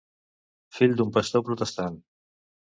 [0.77, 2.01] Fill d'un pastor protestant.